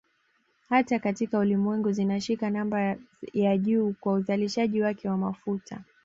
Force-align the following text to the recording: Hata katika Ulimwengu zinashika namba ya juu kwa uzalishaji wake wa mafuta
Hata 0.69 0.99
katika 0.99 1.39
Ulimwengu 1.39 1.91
zinashika 1.91 2.49
namba 2.49 2.97
ya 3.33 3.57
juu 3.57 3.93
kwa 3.99 4.13
uzalishaji 4.13 4.81
wake 4.81 5.09
wa 5.09 5.17
mafuta 5.17 5.83